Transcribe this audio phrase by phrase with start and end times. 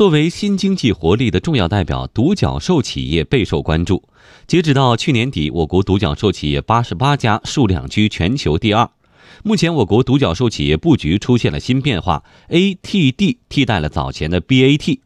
[0.00, 4.02] 作为新经济活力的重要代表，独角兽企业备受关注。
[4.46, 8.90] 截止到去年底，我国独角兽企业八十八家，数量居全球第二。
[9.44, 15.00] 目前，我国独角兽企业布局出现了新变化，ATD 替代了早前的 BAT。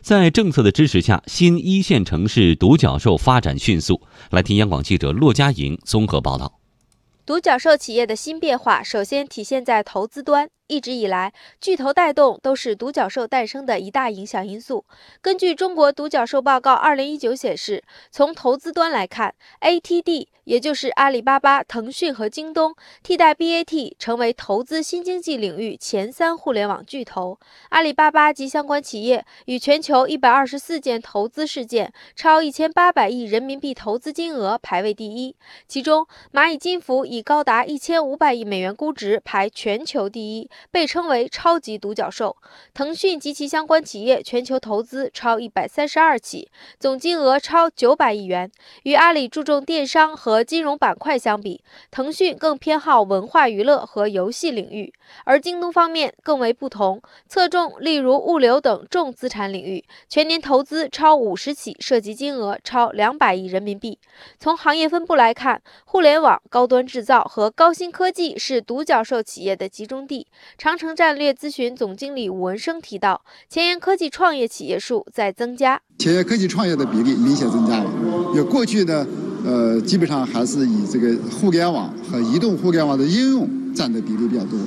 [0.00, 4.00] 在政策的支持下，新一线城市独角兽发展迅速。
[4.30, 6.60] 来听央广记者骆佳莹综合报道。
[7.26, 10.48] 独角兽企业的新变化，首先体现在投资端。
[10.68, 14.84] 一直以来，巨头带动都是独角兽诞生的一大影响因素。
[15.20, 27.38] 根据中国独角兽报告二零一九显示，从投资端来看，ATD 也就是阿里巴巴、腾讯和京东替代 BAT，成为投资新经济领域前三互联网巨头。
[27.68, 35.36] 阿里巴巴及相关企业与全球一百二十四件投资事件，超一千八百亿人民币投资金额排位第一。
[35.68, 40.50] 其中，蚂蚁金服以高达一千五百亿美元估值排全球第一。
[40.70, 42.36] 被称为超级独角兽，
[42.74, 48.50] 腾讯及其相关企业全球投资超一百三十二起，总金额超九百亿元。
[48.84, 54.92] 与阿里注重电商和金融板块相比，腾讯更偏好文化娱乐和游戏领域，
[55.24, 63.98] 而京东方面更为不同，侧重例如物流等重资产领域，全年投资超五十起，涉及金额超两百亿人民币。
[64.38, 70.26] 从行业分布来看，互联网、高端制造和高新科技是独角兽企业的集中地。
[70.58, 77.90] 长城战略咨询总经理吴文生提到，前沿科技创业企业数在增加，前沿科技创业的比例明显增加了。
[78.34, 79.06] 有过去呢，
[79.44, 84.58] 呃，基本上还是以这个互联网和移动互联网的应用占的比例比较多。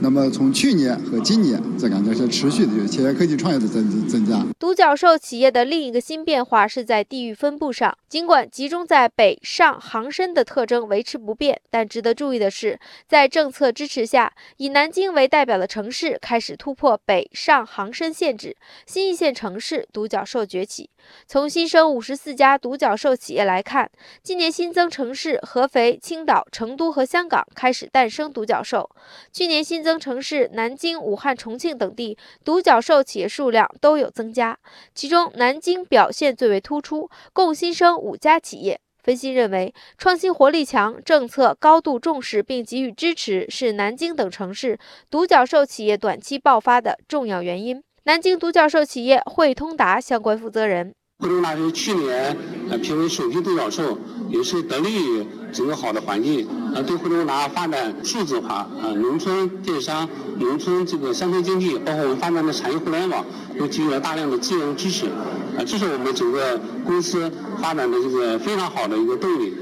[0.00, 4.40] 那么从去年和今年，这感觉是持续的有前沿科技创业的增增加。
[4.56, 20.88] 独角兽企业的另一个新变化是在地域分布上，尽管集中在北上杭深的特征维持不变，但值得注意的是，在政策支持下，以南京为代表的城市开始突破北上杭深限制，新一线城市独角兽崛起。
[21.26, 23.90] 从新生五十四家独角兽企业来看，
[24.22, 28.88] 今年新增城市合肥、青岛、成都和香港开始诞生独角兽，
[29.32, 29.87] 去年新增。
[29.88, 34.58] 增城市南京、武汉、重庆等地独角兽企业数量都有增加，
[34.94, 38.78] 其中南京表现最为突出，共新生五家企业。
[39.02, 44.78] 分析认为，创新活力强，政策高度重视并给予支持，是南京等城市
[45.08, 47.82] 独角兽企业短期爆发的重要原因。
[48.04, 50.94] 南京独角兽企业汇通达相关负责人。
[51.20, 52.36] 汇通达是去年
[52.70, 53.98] 呃评为首批独角兽，
[54.28, 60.08] 也是得力于整个好的环境，呃，对汇通达发展数字化、呃农村电商、
[60.38, 63.24] 农村这个乡村经济，包括我们发展的产业互联网，
[63.58, 67.28] 都给予了大量的资源支持，啊，这是我们整个公司
[67.60, 69.52] 发展的这个非常好的一个动力。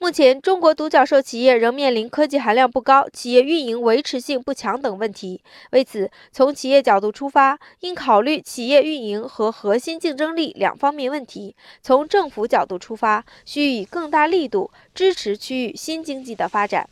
[0.00, 5.42] 目前，中国独角兽企业仍面临科技含量不高、企业运营维持性不强等问题。
[5.72, 16.88] 为此，从企业角度出发，应考虑企业运营和核心竞争力两方面问题；从政府角度出发，需以更大力度支持区域新经济的发展。